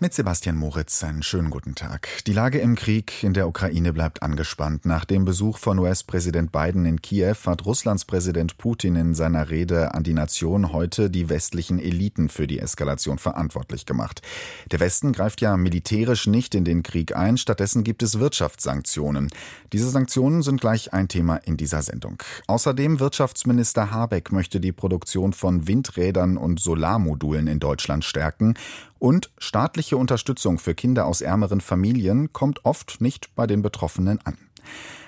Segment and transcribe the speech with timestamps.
[0.00, 2.08] mit Sebastian Moritz einen schönen guten Tag.
[2.26, 4.86] Die Lage im Krieg in der Ukraine bleibt angespannt.
[4.86, 9.94] Nach dem Besuch von US-Präsident Biden in Kiew hat Russlands Präsident Putin in seiner Rede
[9.94, 14.22] an die Nation heute die westlichen Eliten für die Eskalation verantwortlich gemacht.
[14.70, 19.30] Der Westen greift ja militärisch nicht in den Krieg ein, stattdessen gibt es Wirtschaftssanktionen.
[19.72, 22.22] Diese Sanktionen sind gleich ein Thema in dieser Sendung.
[22.46, 28.54] Außerdem Wirtschaftsminister Habeck möchte die Produktion von Windrädern und Solarmodulen in Deutschland stärken
[28.98, 34.38] und staatliche Unterstützung für Kinder aus ärmeren Familien kommt oft nicht bei den Betroffenen an.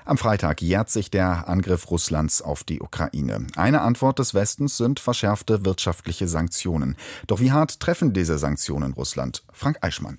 [0.04, 3.46] Am Freitag jährt sich der Angriff Russlands auf die Ukraine.
[3.56, 6.96] Eine Antwort des Westens sind verschärfte wirtschaftliche Sanktionen.
[7.26, 9.44] Doch wie hart treffen diese Sanktionen Russland?
[9.52, 10.18] Frank Eichmann.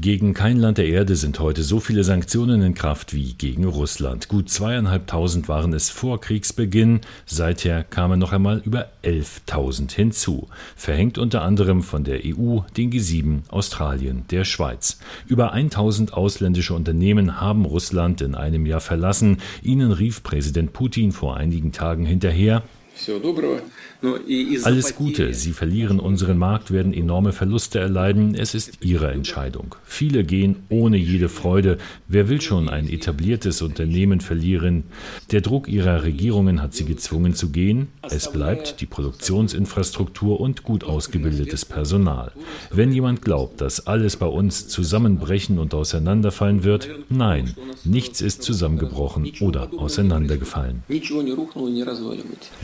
[0.00, 4.28] Gegen kein Land der Erde sind heute so viele Sanktionen in Kraft wie gegen Russland.
[4.28, 7.00] Gut zweieinhalbtausend waren es vor Kriegsbeginn.
[7.26, 10.46] Seither kamen noch einmal über 11.000 hinzu.
[10.76, 15.00] Verhängt unter anderem von der EU, den G7, Australien, der Schweiz.
[15.26, 19.38] Über 1000 ausländische Unternehmen haben Russland in einem Jahr verlassen.
[19.64, 22.62] Ihnen rief Präsident Putin vor einigen Tagen hinterher,
[24.62, 25.34] alles Gute.
[25.34, 28.34] Sie verlieren unseren Markt, werden enorme Verluste erleiden.
[28.34, 29.74] Es ist Ihre Entscheidung.
[29.84, 31.78] Viele gehen ohne jede Freude.
[32.06, 34.84] Wer will schon ein etabliertes Unternehmen verlieren?
[35.32, 37.88] Der Druck Ihrer Regierungen hat Sie gezwungen zu gehen.
[38.02, 42.30] Es bleibt die Produktionsinfrastruktur und gut ausgebildetes Personal.
[42.70, 47.54] Wenn jemand glaubt, dass alles bei uns zusammenbrechen und auseinanderfallen wird, nein,
[47.84, 50.84] nichts ist zusammengebrochen oder auseinandergefallen.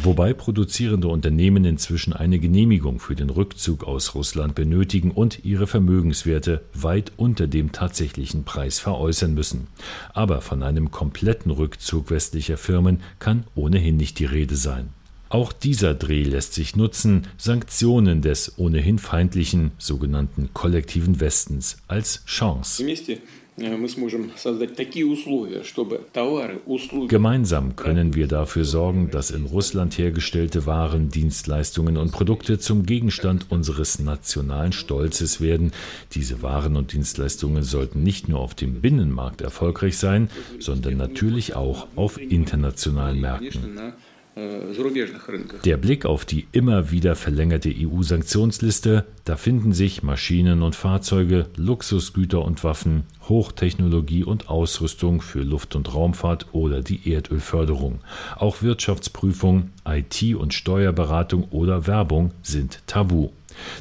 [0.02, 5.66] Wobei produzierende Unternehmen Unternehmen inzwischen eine Genehmigung für den Rückzug aus Russland benötigen und ihre
[5.66, 9.68] Vermögenswerte weit unter dem tatsächlichen Preis veräußern müssen.
[10.12, 14.90] Aber von einem kompletten Rückzug westlicher Firmen kann ohnehin nicht die Rede sein.
[15.30, 22.84] Auch dieser Dreh lässt sich nutzen, Sanktionen des ohnehin feindlichen sogenannten kollektiven Westens als Chance.
[27.08, 33.46] Gemeinsam können wir dafür sorgen, dass in Russland hergestellte Waren, Dienstleistungen und Produkte zum Gegenstand
[33.50, 35.70] unseres nationalen Stolzes werden.
[36.14, 41.86] Diese Waren und Dienstleistungen sollten nicht nur auf dem Binnenmarkt erfolgreich sein, sondern natürlich auch
[41.94, 43.94] auf internationalen Märkten.
[45.64, 52.44] Der Blick auf die immer wieder verlängerte EU-Sanktionsliste, da finden sich Maschinen und Fahrzeuge, Luxusgüter
[52.44, 58.00] und Waffen, Hochtechnologie und Ausrüstung für Luft- und Raumfahrt oder die Erdölförderung.
[58.36, 63.30] Auch Wirtschaftsprüfung, IT- und Steuerberatung oder Werbung sind tabu.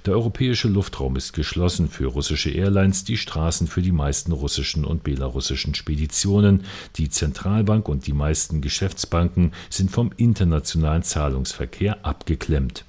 [0.05, 5.03] Der europäische Luftraum ist geschlossen für russische Airlines, die Straßen für die meisten russischen und
[5.03, 6.63] belarussischen Speditionen,
[6.95, 12.85] die Zentralbank und die meisten Geschäftsbanken sind vom internationalen Zahlungsverkehr abgeklemmt.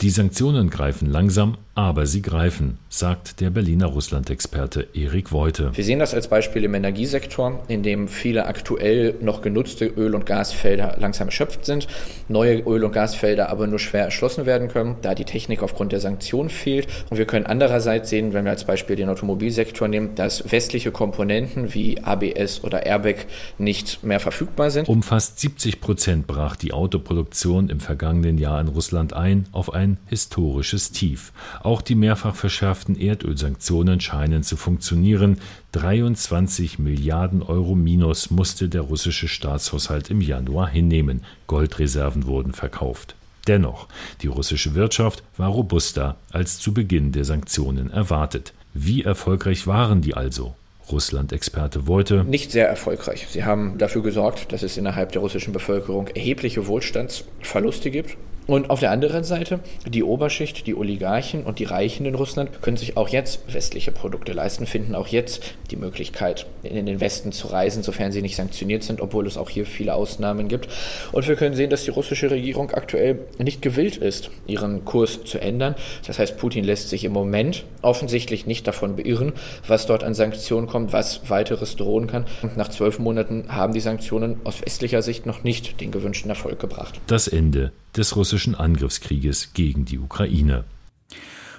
[0.00, 5.70] Die Sanktionen greifen langsam, aber sie greifen, sagt der Berliner Russland-Experte Erik Woite.
[5.74, 10.26] Wir sehen das als Beispiel im Energiesektor, in dem viele aktuell noch genutzte Öl- und
[10.26, 11.86] Gasfelder langsam erschöpft sind,
[12.28, 16.00] neue Öl- und Gasfelder aber nur schwer erschlossen werden können, da die Technik aufgrund der
[16.00, 16.88] Sanktionen fehlt.
[17.08, 21.72] Und wir können andererseits sehen, wenn wir als Beispiel den Automobilsektor nehmen, dass westliche Komponenten
[21.72, 24.88] wie ABS oder Airbag nicht mehr verfügbar sind.
[24.88, 29.98] Um fast 70 Prozent brach die Autoproduktion im vergangenen Jahr in Russland ein auf ein
[30.06, 31.32] historisches Tief.
[31.62, 35.38] Auch die mehrfach verschärften Erdölsanktionen scheinen zu funktionieren.
[35.72, 41.22] 23 Milliarden Euro Minus musste der russische Staatshaushalt im Januar hinnehmen.
[41.46, 43.14] Goldreserven wurden verkauft.
[43.46, 43.88] Dennoch,
[44.22, 48.52] die russische Wirtschaft war robuster als zu Beginn der Sanktionen erwartet.
[48.72, 50.54] Wie erfolgreich waren die also?
[50.90, 52.24] Russland-Experte Wolte.
[52.24, 53.26] Nicht sehr erfolgreich.
[53.30, 58.16] Sie haben dafür gesorgt, dass es innerhalb der russischen Bevölkerung erhebliche Wohlstandsverluste gibt.
[58.46, 62.76] Und auf der anderen Seite, die Oberschicht, die Oligarchen und die Reichen in Russland können
[62.76, 67.48] sich auch jetzt westliche Produkte leisten, finden auch jetzt die Möglichkeit, in den Westen zu
[67.48, 70.68] reisen, sofern sie nicht sanktioniert sind, obwohl es auch hier viele Ausnahmen gibt.
[71.12, 75.40] Und wir können sehen, dass die russische Regierung aktuell nicht gewillt ist, ihren Kurs zu
[75.40, 75.76] ändern.
[76.06, 79.32] Das heißt, Putin lässt sich im Moment offensichtlich nicht davon beirren,
[79.66, 82.26] was dort an Sanktionen kommt, was weiteres drohen kann.
[82.42, 86.58] Und nach zwölf Monaten haben die Sanktionen aus westlicher Sicht noch nicht den gewünschten Erfolg
[86.58, 87.00] gebracht.
[87.06, 90.64] Das Ende des russischen Angriffskrieges gegen die Ukraine.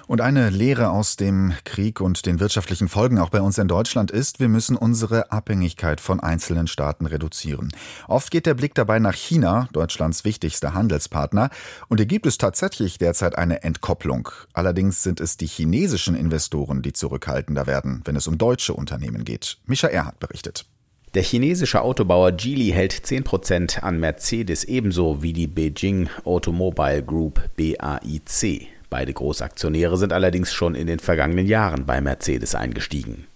[0.06, 4.10] Und eine Lehre aus dem Krieg und den wirtschaftlichen Folgen auch bei uns in Deutschland
[4.10, 7.72] ist, wir müssen unsere Abhängigkeit von einzelnen Staaten reduzieren.
[8.06, 11.48] Oft geht der Blick dabei nach China, Deutschlands wichtigster Handelspartner,
[11.88, 14.28] und hier gibt es tatsächlich derzeit eine Entkopplung.
[14.52, 19.56] Allerdings sind es die chinesischen Investoren, die zurückhaltender werden, wenn es um deutsche Unternehmen geht.
[19.64, 20.66] Mischa Erhardt berichtet.
[21.14, 28.66] Der chinesische Autobauer Geely hält 10% an Mercedes ebenso wie die Beijing Automobile Group BAIC.
[28.90, 33.28] Beide Großaktionäre sind allerdings schon in den vergangenen Jahren bei Mercedes eingestiegen.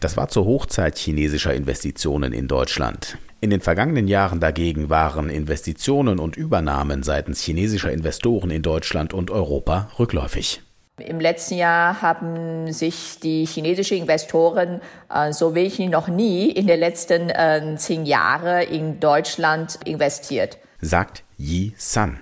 [0.00, 3.18] Das war zur Hochzeit chinesischer Investitionen in Deutschland.
[3.42, 9.30] In den vergangenen Jahren dagegen waren Investitionen und Übernahmen seitens chinesischer Investoren in Deutschland und
[9.30, 10.62] Europa rückläufig.
[10.98, 14.80] Im letzten Jahr haben sich die chinesischen Investoren
[15.12, 20.56] äh, so wenig noch nie in den letzten äh, zehn Jahren in Deutschland investiert.
[20.80, 22.20] Sagt Yi San.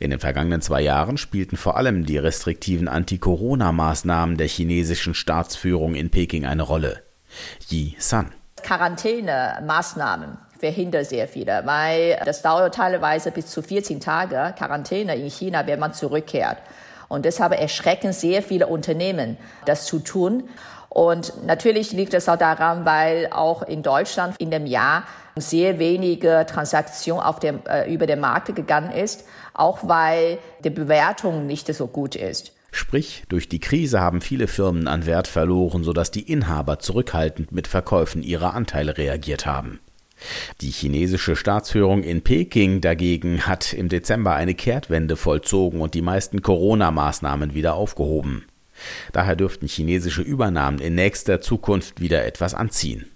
[0.00, 6.08] In den vergangenen zwei Jahren spielten vor allem die restriktiven Anti-Corona-Maßnahmen der chinesischen Staatsführung in
[6.08, 7.02] Peking eine Rolle.
[7.68, 8.32] Yi San.
[8.62, 15.66] Quarantänemaßnahmen verhindern sehr viele, weil das dauert teilweise bis zu 14 Tage Quarantäne in China,
[15.66, 16.56] wenn man zurückkehrt.
[17.08, 20.44] Und deshalb erschrecken sehr viele Unternehmen, das zu tun.
[20.88, 25.04] Und natürlich liegt es auch daran, weil auch in Deutschland in dem Jahr
[25.36, 31.46] sehr wenige Transaktionen auf dem, äh, über den Markt gegangen ist, auch weil die Bewertung
[31.46, 32.52] nicht so gut ist.
[32.72, 37.68] Sprich, durch die Krise haben viele Firmen an Wert verloren, sodass die Inhaber zurückhaltend mit
[37.68, 39.80] Verkäufen ihrer Anteile reagiert haben.
[40.60, 46.42] Die chinesische Staatsführung in Peking dagegen hat im Dezember eine Kehrtwende vollzogen und die meisten
[46.42, 48.46] Corona-Maßnahmen wieder aufgehoben.
[49.12, 53.06] Daher dürften chinesische Übernahmen in nächster Zukunft wieder etwas anziehen.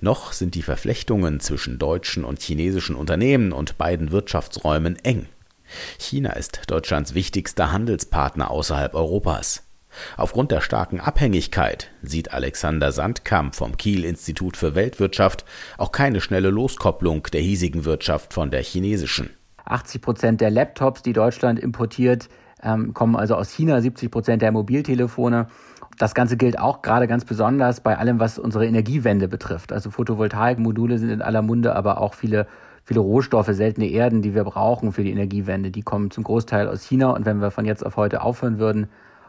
[0.00, 5.26] Noch sind die Verflechtungen zwischen deutschen und chinesischen Unternehmen und beiden Wirtschaftsräumen eng.
[5.98, 9.67] China ist Deutschlands wichtigster Handelspartner außerhalb Europas.
[10.16, 15.44] Aufgrund der starken Abhängigkeit sieht Alexander Sandkamp vom Kiel Institut für Weltwirtschaft
[15.76, 19.30] auch keine schnelle Loskopplung der hiesigen Wirtschaft von der chinesischen.
[19.64, 22.28] 80 Prozent der Laptops, die Deutschland importiert,
[22.62, 25.48] ähm, kommen also aus China, 70 Prozent der Mobiltelefone.
[25.98, 29.72] Das Ganze gilt auch gerade ganz besonders bei allem, was unsere Energiewende betrifft.
[29.72, 32.46] Also Photovoltaikmodule sind in aller Munde, aber auch viele
[32.88, 36.82] viele Rohstoffe, seltene Erden, die wir brauchen für die Energiewende, die kommen zum Großteil aus
[36.82, 37.10] China.
[37.10, 38.88] Und wenn wir von jetzt auf heute aufhören würden,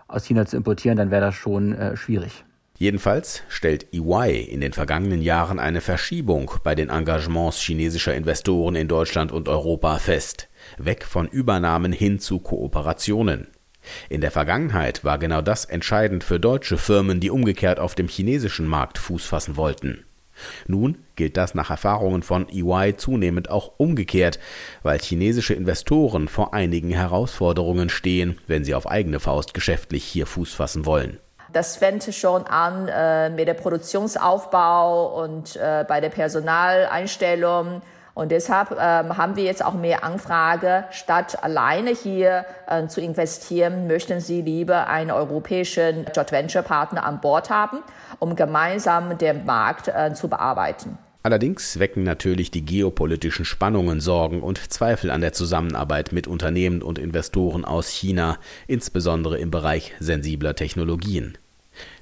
[0.10, 2.44] aus China zu importieren, dann wäre das schon äh, schwierig.
[2.78, 8.88] Jedenfalls stellt EY in den vergangenen Jahren eine Verschiebung bei den Engagements chinesischer Investoren in
[8.88, 10.48] Deutschland und Europa fest,
[10.78, 13.48] weg von Übernahmen hin zu Kooperationen.
[14.08, 18.68] In der Vergangenheit war genau das entscheidend für deutsche Firmen, die umgekehrt auf dem chinesischen
[18.68, 20.06] Markt Fuß fassen wollten.
[20.68, 24.40] Nun gilt das nach Erfahrungen von EY zunehmend auch umgekehrt,
[24.84, 30.54] weil chinesische Investoren vor einigen Herausforderungen stehen, wenn sie auf eigene Faust geschäftlich hier Fuß
[30.54, 31.20] fassen wollen.
[31.52, 37.82] Das fängt schon an äh, mit dem Produktionsaufbau und äh, bei der Personaleinstellung
[38.14, 40.86] und deshalb ähm, haben wir jetzt auch mehr Anfrage.
[40.92, 47.22] Statt alleine hier äh, zu investieren, möchten Sie lieber einen europäischen Joint Venture Partner an
[47.22, 47.80] Bord haben,
[48.20, 50.98] um gemeinsam den Markt äh, zu bearbeiten.
[51.22, 56.98] Allerdings wecken natürlich die geopolitischen Spannungen Sorgen und Zweifel an der Zusammenarbeit mit Unternehmen und
[56.98, 61.38] Investoren aus China, insbesondere im Bereich sensibler Technologien.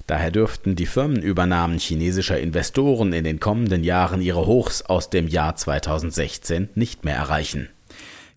[0.06, 5.56] Daher dürften die Firmenübernahmen chinesischer Investoren in den kommenden Jahren ihre Hochs aus dem Jahr
[5.56, 7.68] 2016 nicht mehr erreichen.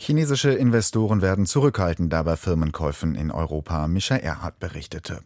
[0.04, 5.20] Chinesische Investoren werden zurückhaltender bei Firmenkäufen in Europa, Mischa Erhard berichtete.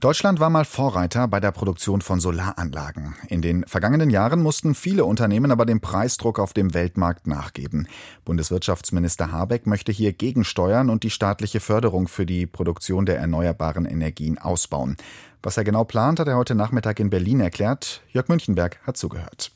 [0.00, 3.14] Deutschland war mal Vorreiter bei der Produktion von Solaranlagen.
[3.28, 7.88] In den vergangenen Jahren mussten viele Unternehmen aber dem Preisdruck auf dem Weltmarkt nachgeben.
[8.26, 14.36] Bundeswirtschaftsminister Habeck möchte hier gegensteuern und die staatliche Förderung für die Produktion der erneuerbaren Energien
[14.36, 14.98] ausbauen.
[15.42, 18.02] Was er genau plant, hat er heute Nachmittag in Berlin erklärt.
[18.12, 19.50] Jörg Münchenberg hat zugehört.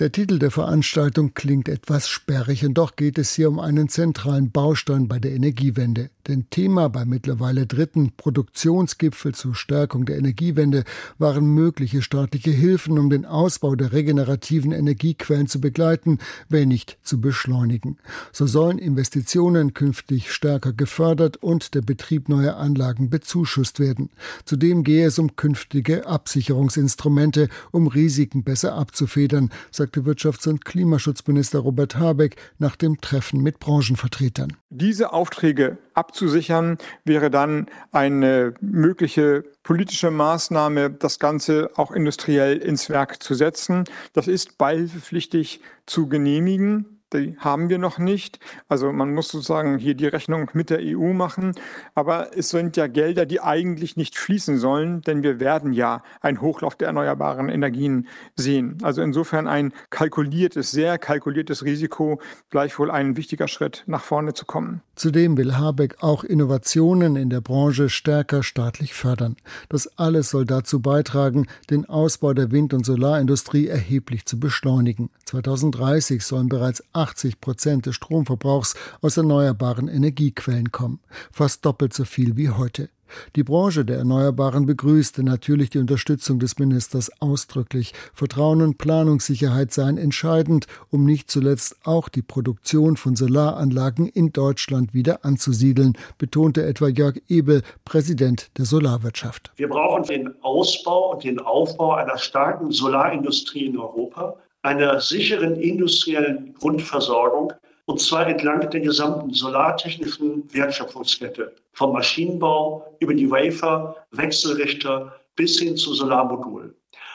[0.00, 4.50] Der Titel der Veranstaltung klingt etwas sperrig und doch geht es hier um einen zentralen
[4.50, 6.08] Baustein bei der Energiewende.
[6.30, 10.84] Denn Thema beim mittlerweile dritten Produktionsgipfel zur Stärkung der Energiewende
[11.18, 16.18] waren mögliche staatliche Hilfen, um den Ausbau der regenerativen Energiequellen zu begleiten,
[16.48, 17.98] wenn nicht zu beschleunigen.
[18.30, 24.10] So sollen Investitionen künftig stärker gefördert und der Betrieb neuer Anlagen bezuschusst werden.
[24.44, 31.96] Zudem gehe es um künftige Absicherungsinstrumente, um Risiken besser abzufedern, sagte Wirtschafts- und Klimaschutzminister Robert
[31.98, 34.56] Habeck nach dem Treffen mit Branchenvertretern.
[34.68, 43.22] Diese Aufträge abzusichern, wäre dann eine mögliche politische Maßnahme, das Ganze auch industriell ins Werk
[43.22, 43.84] zu setzen.
[44.12, 46.99] Das ist beihilfepflichtig zu genehmigen.
[47.12, 48.38] Die haben wir noch nicht.
[48.68, 51.54] Also man muss sozusagen hier die Rechnung mit der EU machen.
[51.94, 56.40] Aber es sind ja Gelder, die eigentlich nicht fließen sollen, denn wir werden ja einen
[56.40, 58.78] Hochlauf der erneuerbaren Energien sehen.
[58.82, 64.82] Also insofern ein kalkuliertes, sehr kalkuliertes Risiko, gleichwohl ein wichtiger Schritt nach vorne zu kommen.
[64.94, 69.36] Zudem will Habeck auch Innovationen in der Branche stärker staatlich fördern.
[69.68, 75.10] Das alles soll dazu beitragen, den Ausbau der Wind- und Solarindustrie erheblich zu beschleunigen.
[75.24, 81.00] 2030 sollen bereits 80 Prozent des Stromverbrauchs aus erneuerbaren Energiequellen kommen,
[81.32, 82.90] fast doppelt so viel wie heute.
[83.36, 87.92] Die Branche der Erneuerbaren begrüßte natürlich die Unterstützung des Ministers ausdrücklich.
[88.14, 94.94] Vertrauen und Planungssicherheit seien entscheidend, um nicht zuletzt auch die Produktion von Solaranlagen in Deutschland
[94.94, 99.52] wieder anzusiedeln, betonte etwa Jörg Ebel, Präsident der Solarwirtschaft.
[99.56, 106.54] Wir brauchen den Ausbau und den Aufbau einer starken Solarindustrie in Europa, einer sicheren industriellen
[106.54, 107.52] Grundversorgung,
[107.86, 115.76] und zwar entlang der gesamten solartechnischen Wertschöpfungskette, vom Maschinenbau über die Wafer, Wechselrichter bis hin
[115.76, 116.74] zu Solarmodulen.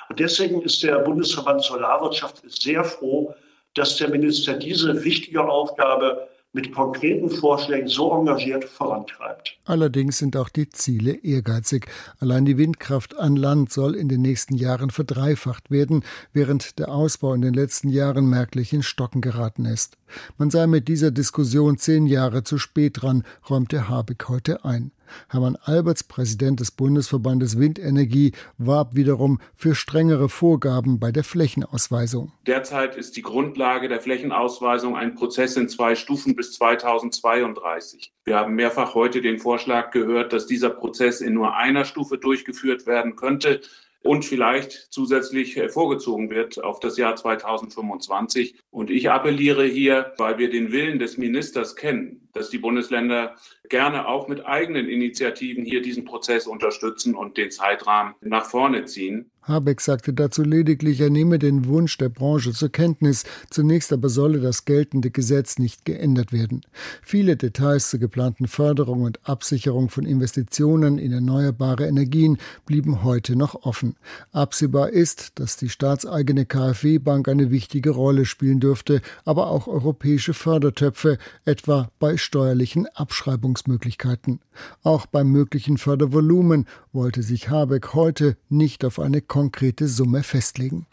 [0.10, 3.34] Und deswegen ist der Bundesverband Solarwirtschaft sehr froh,
[3.76, 9.58] dass der Minister diese wichtige Aufgabe mit konkreten Vorschlägen so engagiert vorantreibt.
[9.66, 11.88] Allerdings sind auch die Ziele ehrgeizig.
[12.20, 17.34] Allein die Windkraft an Land soll in den nächsten Jahren verdreifacht werden, während der Ausbau
[17.34, 19.98] in den letzten Jahren merklich in Stocken geraten ist.
[20.38, 24.92] Man sei mit dieser Diskussion zehn Jahre zu spät dran, räumte Habeck heute ein.
[25.30, 32.32] Hermann Alberts, Präsident des Bundesverbandes Windenergie, warb wiederum für strengere Vorgaben bei der Flächenausweisung.
[32.48, 38.12] Derzeit ist die Grundlage der Flächenausweisung ein Prozess in zwei Stufen bis 2032.
[38.26, 42.86] Wir haben mehrfach heute den Vorschlag gehört, dass dieser Prozess in nur einer Stufe durchgeführt
[42.88, 43.62] werden könnte
[44.06, 48.56] und vielleicht zusätzlich vorgezogen wird auf das Jahr 2025.
[48.70, 53.36] Und ich appelliere hier, weil wir den Willen des Ministers kennen, dass die Bundesländer
[53.70, 59.32] gerne auch mit eigenen Initiativen hier diesen Prozess unterstützen und den Zeitrahmen nach vorne ziehen.
[59.48, 63.26] Habeck sagte dazu lediglich, er nehme den Wunsch der Branche zur Kenntnis.
[63.52, 66.62] Zunächst aber solle das geltende Gesetz nicht geändert werden.
[67.04, 73.66] Viele Details zur geplanten Förderung und Absicherung von Investitionen in erneuerbare Energien blieben heute noch
[73.66, 73.98] offen.
[74.32, 81.20] Absehbar ist, dass die staatseigene KfW-Bank eine wichtige Rolle spielen dürfte, aber auch europäische Fördertöpfe,
[81.46, 84.42] etwa bei steuerlichen Abschreibungsmöglichkeiten.
[84.84, 90.88] Auch beim möglichen Fördervolumen wollte sich Habeck heute nicht auf eine konkrete Summe festlegen.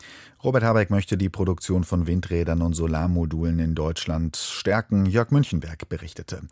[0.45, 5.07] Robert Habeck möchte die Produktion von Windrädern und Solarmodulen in Deutschland stärken.
[5.07, 6.43] Jörg Münchenberg berichtete.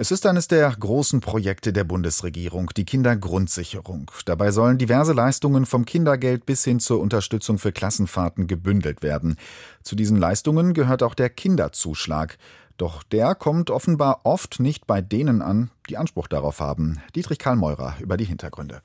[0.00, 4.12] Es ist eines der großen Projekte der Bundesregierung, die Kindergrundsicherung.
[4.26, 9.36] Dabei sollen diverse Leistungen vom Kindergeld bis hin zur Unterstützung für Klassenfahrten gebündelt werden.
[9.82, 12.38] Zu diesen Leistungen gehört auch der Kinderzuschlag.
[12.78, 17.02] Doch der kommt offenbar oft nicht bei denen an, die Anspruch darauf haben.
[17.14, 18.80] Dietrich Karl Meurer über die Hintergründe.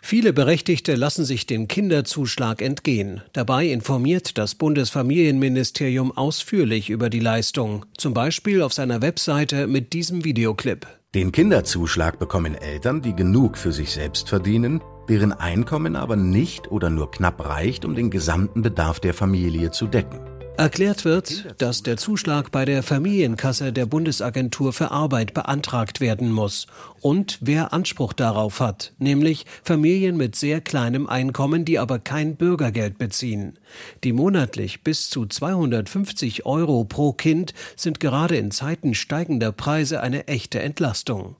[0.00, 3.22] Viele Berechtigte lassen sich dem Kinderzuschlag entgehen.
[3.32, 10.24] Dabei informiert das Bundesfamilienministerium ausführlich über die Leistung, zum Beispiel auf seiner Webseite mit diesem
[10.24, 10.86] Videoclip.
[11.14, 16.90] Den Kinderzuschlag bekommen Eltern, die genug für sich selbst verdienen, deren Einkommen aber nicht oder
[16.90, 20.20] nur knapp reicht, um den gesamten Bedarf der Familie zu decken.
[20.58, 26.66] Erklärt wird, dass der Zuschlag bei der Familienkasse der Bundesagentur für Arbeit beantragt werden muss
[27.00, 32.98] und wer Anspruch darauf hat, nämlich Familien mit sehr kleinem Einkommen, die aber kein Bürgergeld
[32.98, 33.56] beziehen.
[34.02, 40.26] Die monatlich bis zu 250 Euro pro Kind sind gerade in Zeiten steigender Preise eine
[40.26, 41.36] echte Entlastung.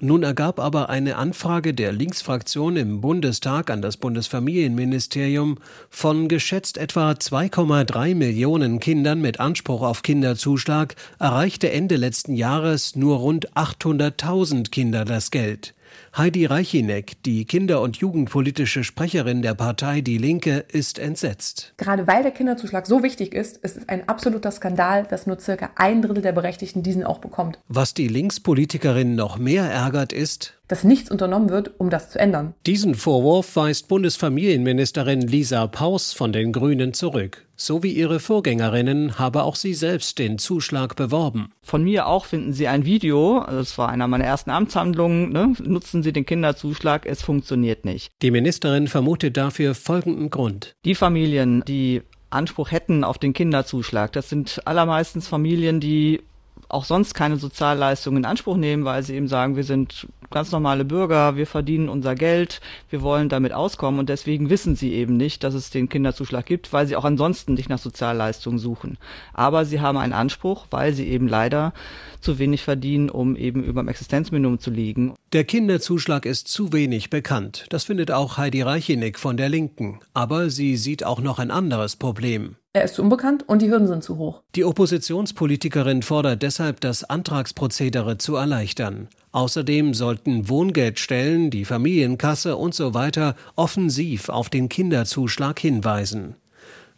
[0.00, 5.58] Nun ergab aber eine Anfrage der Linksfraktion im Bundestag an das Bundesfamilienministerium
[5.90, 13.18] von geschätzt etwa 2,3 Millionen Kindern mit Anspruch auf Kinderzuschlag erreichte Ende letzten Jahres nur
[13.18, 15.74] rund 800.000 Kinder das Geld.
[16.18, 21.74] Heidi Reichineck, die kinder- und jugendpolitische Sprecherin der Partei Die Linke, ist entsetzt.
[21.76, 25.70] Gerade weil der Kinderzuschlag so wichtig ist, ist es ein absoluter Skandal, dass nur circa
[25.76, 27.60] ein Drittel der Berechtigten diesen auch bekommt.
[27.68, 32.52] Was die Linkspolitikerin noch mehr ärgert, ist, dass nichts unternommen wird, um das zu ändern.
[32.66, 37.47] Diesen Vorwurf weist Bundesfamilienministerin Lisa Paus von den Grünen zurück.
[37.60, 41.50] So wie ihre Vorgängerinnen habe auch sie selbst den Zuschlag beworben.
[41.60, 45.54] Von mir auch finden Sie ein Video, das war einer meiner ersten Amtshandlungen, ne?
[45.64, 48.12] nutzen Sie den Kinderzuschlag, es funktioniert nicht.
[48.22, 50.76] Die Ministerin vermutet dafür folgenden Grund.
[50.84, 56.20] Die Familien, die Anspruch hätten auf den Kinderzuschlag, das sind allermeistens Familien, die
[56.68, 60.84] auch sonst keine Sozialleistungen in Anspruch nehmen, weil sie eben sagen, wir sind ganz normale
[60.84, 62.60] Bürger, wir verdienen unser Geld,
[62.90, 66.72] wir wollen damit auskommen und deswegen wissen sie eben nicht, dass es den Kinderzuschlag gibt,
[66.72, 68.98] weil sie auch ansonsten nicht nach Sozialleistungen suchen.
[69.32, 71.72] Aber sie haben einen Anspruch, weil sie eben leider
[72.20, 75.14] zu wenig verdienen, um eben über dem Existenzminimum zu liegen.
[75.32, 77.66] Der Kinderzuschlag ist zu wenig bekannt.
[77.70, 80.00] Das findet auch Heidi Reichenig von der Linken.
[80.14, 82.56] Aber sie sieht auch noch ein anderes Problem.
[82.78, 84.40] Er ist zu unbekannt und die Hürden sind zu hoch.
[84.54, 89.08] Die Oppositionspolitikerin fordert deshalb, das Antragsprozedere zu erleichtern.
[89.32, 96.36] Außerdem sollten Wohngeldstellen, die Familienkasse und so weiter offensiv auf den Kinderzuschlag hinweisen.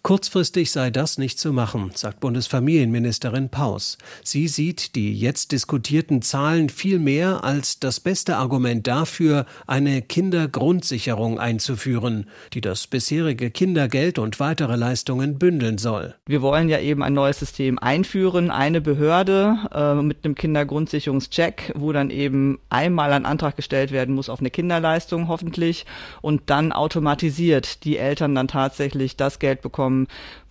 [0.02, 3.98] Kurzfristig sei das nicht zu machen, sagt Bundesfamilienministerin Paus.
[4.24, 12.30] Sie sieht die jetzt diskutierten Zahlen vielmehr als das beste Argument dafür, eine Kindergrundsicherung einzuführen,
[12.54, 16.14] die das bisherige Kindergeld und weitere Leistungen bündeln soll.
[16.26, 21.92] Wir wollen ja eben ein neues System einführen, eine Behörde äh, mit einem Kindergrundsicherungscheck, wo
[21.92, 25.84] dann eben einmal ein Antrag gestellt werden muss auf eine Kinderleistung hoffentlich
[26.22, 30.06] und dann automatisiert die Eltern dann tatsächlich das Geld bekommen, bekommen,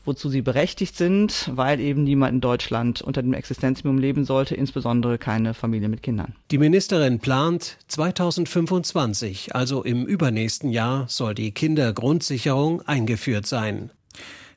[0.06, 5.18] wozu sie berechtigt sind, weil eben niemand in Deutschland unter dem Existenzminimum leben sollte, insbesondere
[5.18, 6.34] keine Familie mit Kindern.
[6.52, 13.92] Die Ministerin plant, 2025, also im übernächsten Jahr, soll die Kindergrundsicherung eingeführt sein.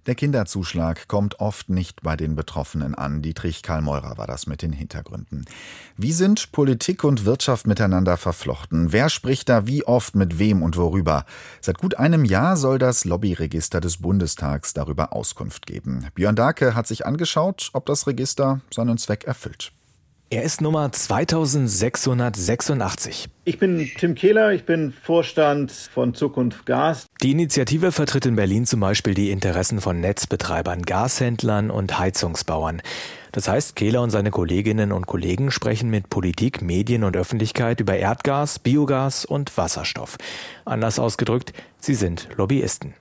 [0.06, 3.22] Der Kinderzuschlag kommt oft nicht bei den Betroffenen an.
[3.22, 5.44] Dietrich Karl Meurer war das mit den Hintergründen.
[5.96, 8.92] Wie sind Politik und Wirtschaft miteinander verflochten?
[8.92, 11.24] Wer spricht da wie oft mit wem und worüber?
[11.60, 16.08] Seit gut einem Jahr soll das Lobbyregister des Bundestags darüber Auskunft geben.
[16.16, 19.72] Björn Dake hat sich angeschaut, ob das Register seinen Zweck erfüllt.
[20.32, 23.28] Er ist Nummer 2686.
[23.44, 27.04] Ich bin Tim Kehler, ich bin Vorstand von Zukunft Gas.
[27.20, 32.80] Die Initiative vertritt in Berlin zum Beispiel die Interessen von Netzbetreibern, Gashändlern und Heizungsbauern.
[33.32, 37.98] Das heißt, Kehler und seine Kolleginnen und Kollegen sprechen mit Politik, Medien und Öffentlichkeit über
[37.98, 40.16] Erdgas, Biogas und Wasserstoff.
[40.64, 42.94] Anders ausgedrückt, sie sind Lobbyisten.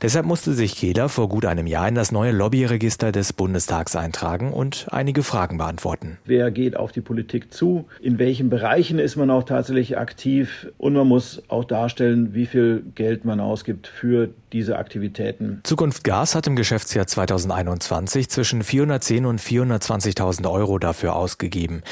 [0.00, 4.52] Deshalb musste sich Kehler vor gut einem Jahr in das neue Lobbyregister des Bundestags eintragen
[4.52, 6.18] und einige Fragen beantworten.
[6.24, 7.86] Wer geht auf die Politik zu?
[8.00, 10.68] In welchen Bereichen ist man auch tatsächlich aktiv?
[10.78, 15.60] Und man muss auch darstellen, wie viel Geld man ausgibt für diese Aktivitäten.
[15.64, 21.82] Zukunft Gas hat im Geschäftsjahr 2021 zwischen 410 und 420.000 Euro dafür ausgegeben.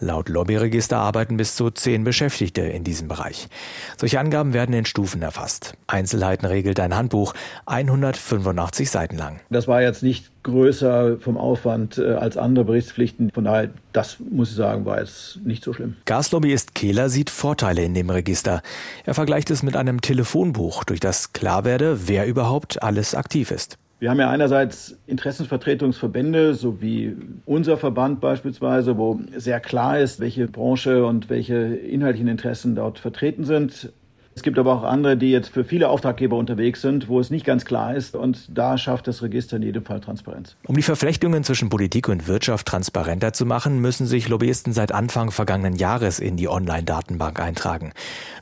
[0.00, 3.48] Laut Lobbyregister arbeiten bis zu zehn Beschäftigte in diesem Bereich.
[3.96, 5.74] Solche Angaben werden in Stufen erfasst.
[5.86, 7.34] Einzelheiten regelt ein Handbuch,
[7.66, 9.40] 185 Seiten lang.
[9.50, 13.30] Das war jetzt nicht größer vom Aufwand äh, als andere Berichtspflichten.
[13.32, 15.96] Von daher, das muss ich sagen, war jetzt nicht so schlimm.
[16.04, 18.62] Gaslobbyist Kehler sieht Vorteile in dem Register.
[19.04, 23.78] Er vergleicht es mit einem Telefonbuch, durch das klar werde, wer überhaupt alles aktiv ist.
[24.00, 27.16] Wir haben ja einerseits Interessensvertretungsverbände, so wie
[27.46, 33.44] unser Verband beispielsweise, wo sehr klar ist, welche Branche und welche inhaltlichen Interessen dort vertreten
[33.44, 33.92] sind.
[34.36, 37.46] Es gibt aber auch andere, die jetzt für viele Auftraggeber unterwegs sind, wo es nicht
[37.46, 38.16] ganz klar ist.
[38.16, 40.56] Und da schafft das Register in jedem Fall Transparenz.
[40.66, 45.30] Um die Verflechtungen zwischen Politik und Wirtschaft transparenter zu machen, müssen sich Lobbyisten seit Anfang
[45.30, 47.92] vergangenen Jahres in die Online-Datenbank eintragen.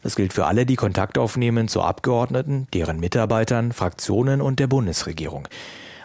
[0.02, 5.46] Das gilt für alle, die Kontakt aufnehmen zu Abgeordneten, deren Mitarbeitern, Fraktionen und der Bundesregierung.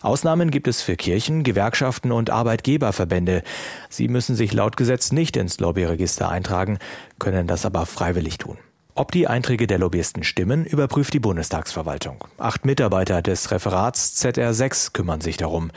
[0.02, 3.41] Ausnahmen gibt es für Kirchen, Gewerkschaften und Arbeitgeberverbände.
[3.89, 6.78] Sie müssen sich laut Gesetz nicht ins Lobbyregister eintragen,
[7.19, 8.58] können das aber freiwillig tun.
[8.98, 12.24] Ob die Einträge der Lobbyisten stimmen, überprüft die Bundestagsverwaltung.
[12.40, 15.70] Acht Mitarbeiter des Referats ZR6 kümmern sich darum.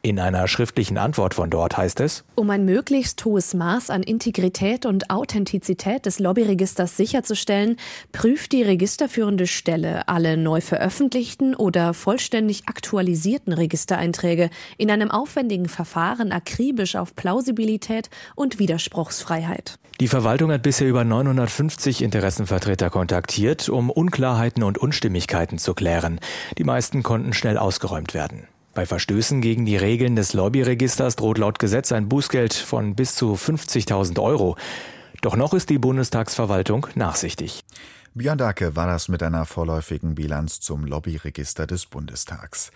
[0.00, 4.86] In einer schriftlichen Antwort von dort heißt es, um ein möglichst hohes Maß an Integrität
[4.86, 7.76] und Authentizität des Lobbyregisters sicherzustellen,
[8.12, 16.30] prüft die registerführende Stelle alle neu veröffentlichten oder vollständig aktualisierten Registereinträge in einem aufwendigen Verfahren
[16.30, 19.80] akribisch auf Plausibilität und Widerspruchsfreiheit.
[20.00, 26.20] Die Verwaltung hat bisher über 950 Interessenvertreter kontaktiert, um Unklarheiten und Unstimmigkeiten zu klären.
[26.56, 28.46] Die meisten konnten schnell ausgeräumt werden.
[28.74, 33.34] Bei Verstößen gegen die Regeln des Lobbyregisters droht laut Gesetz ein Bußgeld von bis zu
[33.34, 34.56] 50.000 Euro.
[35.20, 37.64] Doch noch ist die Bundestagsverwaltung nachsichtig.
[38.14, 42.70] Björn Dacke war das mit einer vorläufigen Bilanz zum Lobbyregister des Bundestags.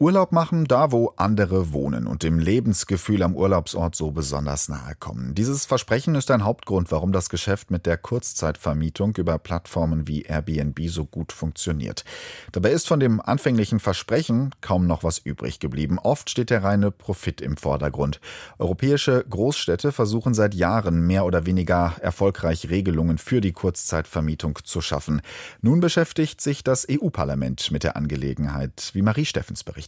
[0.00, 5.34] Urlaub machen da, wo andere wohnen und dem Lebensgefühl am Urlaubsort so besonders nahe kommen.
[5.34, 10.78] Dieses Versprechen ist ein Hauptgrund, warum das Geschäft mit der Kurzzeitvermietung über Plattformen wie Airbnb
[10.88, 12.04] so gut funktioniert.
[12.52, 15.98] Dabei ist von dem anfänglichen Versprechen kaum noch was übrig geblieben.
[15.98, 18.20] Oft steht der reine Profit im Vordergrund.
[18.60, 25.22] Europäische Großstädte versuchen seit Jahren mehr oder weniger erfolgreich Regelungen für die Kurzzeitvermietung zu schaffen.
[25.60, 29.87] Nun beschäftigt sich das EU-Parlament mit der Angelegenheit, wie Marie Steffens berichtet.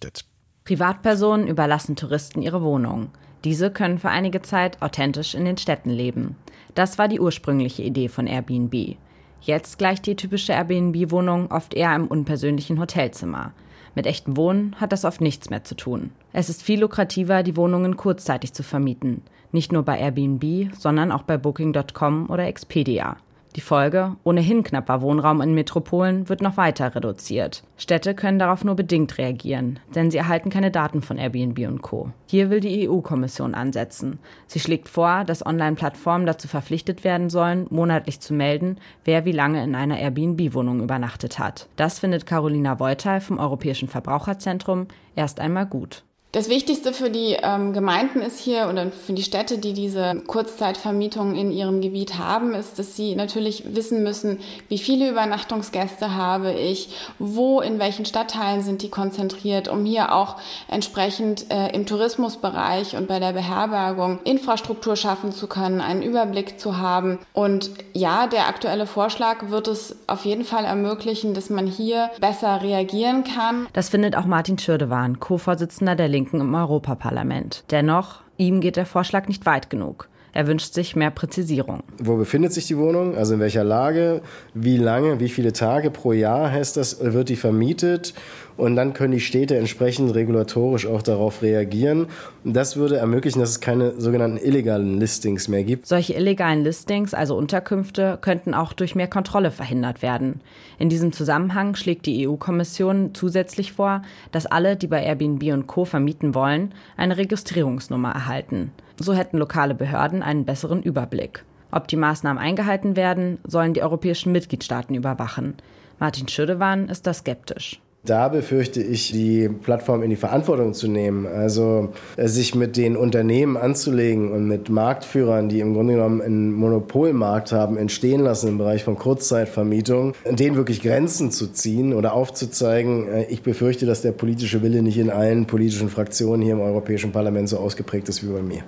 [0.64, 3.10] Privatpersonen überlassen Touristen ihre Wohnungen.
[3.44, 6.36] Diese können für einige Zeit authentisch in den Städten leben.
[6.74, 8.96] Das war die ursprüngliche Idee von Airbnb.
[9.40, 13.52] Jetzt gleicht die typische Airbnb-Wohnung oft eher einem unpersönlichen Hotelzimmer.
[13.94, 16.10] Mit echtem Wohnen hat das oft nichts mehr zu tun.
[16.32, 19.22] Es ist viel lukrativer, die Wohnungen kurzzeitig zu vermieten.
[19.52, 23.16] Nicht nur bei Airbnb, sondern auch bei Booking.com oder Expedia.
[23.56, 27.64] Die Folge, ohnehin knapper Wohnraum in Metropolen, wird noch weiter reduziert.
[27.76, 32.10] Städte können darauf nur bedingt reagieren, denn sie erhalten keine Daten von Airbnb und Co.
[32.26, 34.20] Hier will die EU-Kommission ansetzen.
[34.46, 39.64] Sie schlägt vor, dass Online-Plattformen dazu verpflichtet werden sollen, monatlich zu melden, wer wie lange
[39.64, 41.68] in einer Airbnb-Wohnung übernachtet hat.
[41.74, 44.86] Das findet Carolina Voital vom Europäischen Verbraucherzentrum
[45.16, 46.04] erst einmal gut.
[46.32, 51.34] Das Wichtigste für die ähm, Gemeinden ist hier oder für die Städte, die diese Kurzzeitvermietung
[51.34, 54.38] in ihrem Gebiet haben, ist, dass sie natürlich wissen müssen,
[54.68, 60.36] wie viele Übernachtungsgäste habe ich, wo, in welchen Stadtteilen sind die konzentriert, um hier auch
[60.68, 66.78] entsprechend äh, im Tourismusbereich und bei der Beherbergung Infrastruktur schaffen zu können, einen Überblick zu
[66.78, 67.18] haben.
[67.32, 72.62] Und ja, der aktuelle Vorschlag wird es auf jeden Fall ermöglichen, dass man hier besser
[72.62, 73.66] reagieren kann.
[73.72, 77.64] Das findet auch Martin Schürdewan, Co-Vorsitzender der Linken im Europaparlament.
[77.70, 80.08] Dennoch, ihm geht der Vorschlag nicht weit genug.
[80.32, 81.82] Er wünscht sich mehr Präzisierung.
[81.98, 83.16] Wo befindet sich die Wohnung?
[83.16, 84.22] Also in welcher Lage?
[84.54, 85.18] Wie lange?
[85.18, 86.98] Wie viele Tage pro Jahr heißt das?
[87.00, 88.14] Wird die vermietet?
[88.56, 92.06] Und dann können die Städte entsprechend regulatorisch auch darauf reagieren.
[92.44, 95.86] Und das würde ermöglichen, dass es keine sogenannten illegalen Listings mehr gibt.
[95.86, 100.40] Solche illegalen Listings, also Unterkünfte, könnten auch durch mehr Kontrolle verhindert werden.
[100.78, 105.84] In diesem Zusammenhang schlägt die EU-Kommission zusätzlich vor, dass alle, die bei Airbnb und Co.
[105.84, 108.72] vermieten wollen, eine Registrierungsnummer erhalten.
[108.98, 111.44] So hätten lokale Behörden einen besseren Überblick.
[111.72, 115.54] Ob die Maßnahmen eingehalten werden, sollen die europäischen Mitgliedstaaten überwachen.
[115.98, 117.80] Martin Schüdewan ist da skeptisch.
[118.02, 121.26] Da befürchte ich, die Plattform in die Verantwortung zu nehmen.
[121.26, 126.50] Also äh, sich mit den Unternehmen anzulegen und mit Marktführern, die im Grunde genommen einen
[126.52, 133.06] Monopolmarkt haben, entstehen lassen im Bereich von Kurzzeitvermietung, denen wirklich Grenzen zu ziehen oder aufzuzeigen.
[133.06, 137.12] Äh, ich befürchte, dass der politische Wille nicht in allen politischen Fraktionen hier im Europäischen
[137.12, 138.62] Parlament so ausgeprägt ist wie bei mir.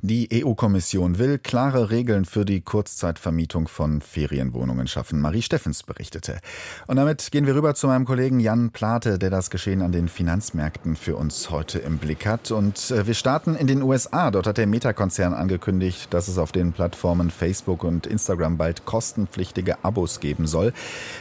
[0.00, 5.20] Die EU-Kommission will klare Regeln für die Kurzzeitvermietung von Ferienwohnungen schaffen.
[5.20, 6.38] Marie Steffens berichtete.
[6.86, 10.06] Und damit gehen wir rüber zu meinem Kollegen Jan Plate, der das Geschehen an den
[10.06, 12.52] Finanzmärkten für uns heute im Blick hat.
[12.52, 14.30] Und äh, wir starten in den USA.
[14.30, 19.84] Dort hat der Meta-Konzern angekündigt, dass es auf den Plattformen Facebook und Instagram bald kostenpflichtige
[19.84, 20.72] Abos geben soll.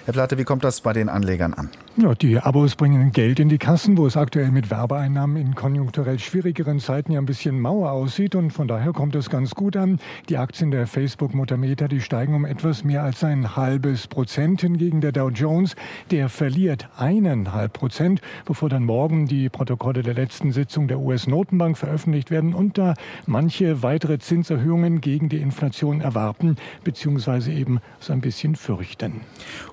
[0.05, 1.71] Herr Plate, wie kommt das bei den Anlegern an?
[1.95, 6.19] Ja, die Abos bringen Geld in die Kassen, wo es aktuell mit Werbeeinnahmen in konjunkturell
[6.19, 9.99] schwierigeren Zeiten ja ein bisschen mauer aussieht und von daher kommt es ganz gut an.
[10.29, 14.61] Die Aktien der Facebook-Mutter Meta, die steigen um etwas mehr als ein halbes Prozent.
[14.61, 15.75] Hingegen der Dow Jones,
[16.11, 22.31] der verliert eineinhalb Prozent, bevor dann morgen die Protokolle der letzten Sitzung der US-Notenbank veröffentlicht
[22.31, 22.93] werden und da
[23.25, 29.21] manche weitere Zinserhöhungen gegen die Inflation erwarten, beziehungsweise eben so ein bisschen fürchten.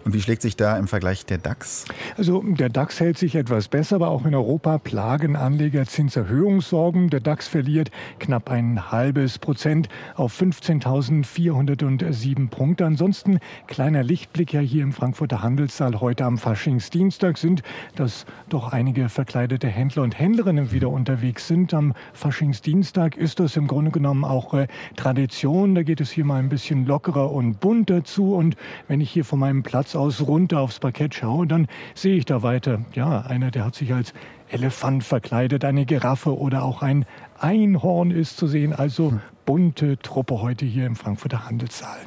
[0.05, 1.87] Und wie schlägt sich da im Vergleich der DAX?
[2.17, 7.11] Also der DAX hält sich etwas besser, aber auch in Europa plagen Anleger Zinserhöhungssorgen.
[7.11, 8.51] Der DAX verliert knapp
[8.93, 12.87] halbes Prozent auf 15.407 Punkte.
[12.87, 17.63] Ansonsten kleiner Lichtblick ja hier im Frankfurter Handelssaal heute am Faschingsdienstag sind,
[17.97, 21.75] dass doch einige verkleidete Händler und Händlerinnen wieder unterwegs sind.
[21.75, 24.67] Am Faschingsdienstag ist das im Grunde genommen auch äh,
[24.97, 25.75] Tradition.
[25.75, 28.35] Da geht es hier mal ein bisschen lockerer und bunter zu.
[28.35, 28.57] Und
[28.89, 32.43] wenn ich hier von meinem Platz aus runter aufs Parkett schaue, dann sehe ich da
[32.43, 32.81] weiter.
[32.95, 34.15] Ja, einer, der hat sich als
[34.49, 37.07] Elefant verkleidet, eine Giraffe oder auch ein
[37.45, 38.73] Einhorn ist zu sehen.
[38.73, 41.99] Also bunte Truppe heute hier im Frankfurter Handelssaal.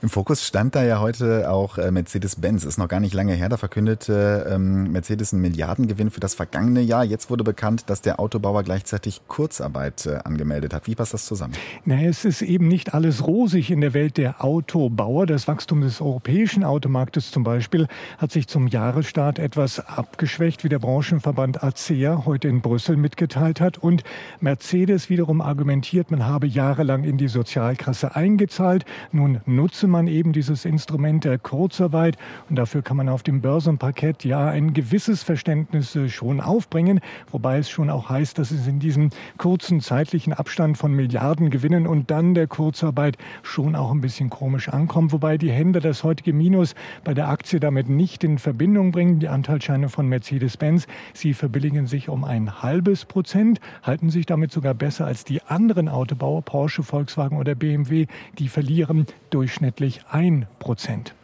[0.00, 2.64] Im Fokus stand da ja heute auch äh, Mercedes-Benz.
[2.64, 3.48] Ist noch gar nicht lange her.
[3.48, 7.04] Da verkündete ähm, Mercedes einen Milliardengewinn für das vergangene Jahr.
[7.04, 10.88] Jetzt wurde bekannt, dass der Autobauer gleichzeitig Kurzarbeit äh, angemeldet hat.
[10.88, 11.54] Wie passt das zusammen?
[11.84, 15.26] Na, es ist eben nicht alles rosig in der Welt der Autobauer.
[15.26, 17.86] Das Wachstum des europäischen Automarktes zum Beispiel
[18.18, 23.78] hat sich zum Jahresstart etwas abgeschwächt, wie der Branchenverband ACEA heute in Brüssel mitgeteilt hat.
[23.78, 24.02] Und
[24.40, 28.84] Mercedes wiederum argumentiert, man habe Jahre jahrelang in die Sozialkasse eingezahlt.
[29.12, 32.16] Nun nutze man eben dieses Instrument der Kurzarbeit
[32.48, 37.58] und dafür kann man auf dem Börsenparkett ja ein gewisses Verständnis äh, schon aufbringen, wobei
[37.58, 42.10] es schon auch heißt, dass es in diesem kurzen zeitlichen Abstand von Milliarden gewinnen und
[42.10, 46.74] dann der Kurzarbeit schon auch ein bisschen komisch ankommt, wobei die Händler das heutige Minus
[47.04, 49.20] bei der Aktie damit nicht in Verbindung bringen.
[49.20, 54.74] Die Anteilsscheine von Mercedes-Benz, sie verbilligen sich um ein halbes Prozent, halten sich damit sogar
[54.74, 58.06] besser als die anderen Autobauer, Porsche, Volkswagen oder BMW,
[58.38, 61.14] die verlieren durchschnittlich ein Prozent.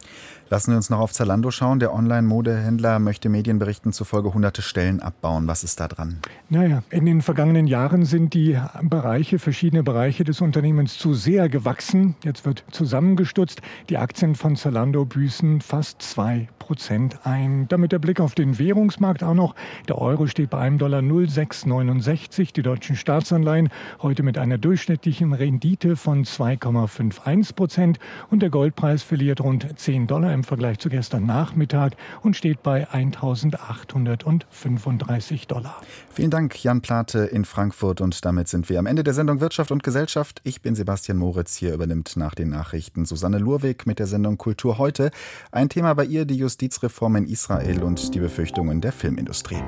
[0.51, 1.79] Lassen wir uns noch auf Zalando schauen.
[1.79, 5.47] Der Online-Modehändler möchte Medienberichten zufolge hunderte Stellen abbauen.
[5.47, 6.17] Was ist da dran?
[6.49, 12.15] Naja, in den vergangenen Jahren sind die Bereiche, verschiedene Bereiche des Unternehmens zu sehr gewachsen.
[12.23, 13.61] Jetzt wird zusammengestutzt.
[13.89, 17.67] Die Aktien von Zalando büßen fast zwei Prozent ein.
[17.67, 19.53] Damit der Blick auf den Währungsmarkt auch noch.
[19.87, 22.53] Der Euro steht bei einem Dollar 0,669.
[22.53, 23.69] Die deutschen Staatsanleihen
[24.01, 27.99] heute mit einer durchschnittlichen Rendite von 2,51 Prozent.
[28.31, 32.89] Und der Goldpreis verliert rund 10 Dollar im Vergleich zu gestern Nachmittag und steht bei
[32.89, 35.79] 1835 Dollar.
[36.11, 38.01] Vielen Dank, Jan Plate in Frankfurt.
[38.01, 40.41] Und damit sind wir am Ende der Sendung Wirtschaft und Gesellschaft.
[40.43, 41.55] Ich bin Sebastian Moritz.
[41.55, 45.11] Hier übernimmt nach den Nachrichten Susanne Lurweg mit der Sendung Kultur heute.
[45.51, 49.61] Ein Thema bei ihr die Justizreform in Israel und die Befürchtungen der Filmindustrie.